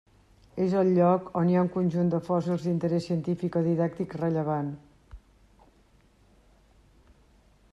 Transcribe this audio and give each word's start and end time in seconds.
És 0.67 0.71
el 0.77 0.87
lloc 0.99 1.27
on 1.41 1.49
hi 1.51 1.57
ha 1.57 1.61
un 1.65 1.69
conjunt 1.75 2.07
de 2.13 2.21
fòssils 2.29 2.65
d'interés 2.69 3.05
científic 3.09 3.59
o 3.61 3.63
didàctic 3.67 4.17
rellevant. 4.23 4.73